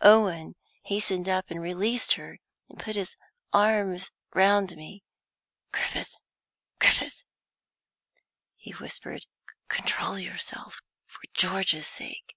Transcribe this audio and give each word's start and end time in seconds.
Owen 0.00 0.56
hastened 0.84 1.28
up 1.28 1.50
and 1.50 1.60
released 1.60 2.14
her, 2.14 2.38
and 2.70 2.80
put 2.80 2.96
his 2.96 3.14
arms 3.52 4.10
round 4.32 4.74
me. 4.74 5.02
"Griffith, 5.70 6.14
Griffith!" 6.78 7.22
he 8.56 8.70
whispered, 8.70 9.26
"control 9.68 10.18
yourself, 10.18 10.80
for 11.06 11.20
George's 11.34 11.88
sake." 11.88 12.34